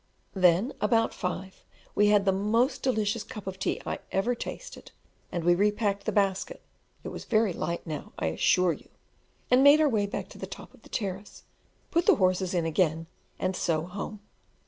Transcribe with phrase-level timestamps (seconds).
[0.33, 1.63] Then, about five,
[1.93, 4.89] we had the most delicious cup of tea I ever tasted,
[5.31, 6.63] and we repacked the basket
[7.03, 8.89] (it was very light now, I assure you),
[9.51, 11.43] and made our way back to the top of the terrace,
[11.91, 13.05] put the horses in again,
[13.37, 14.21] and so home.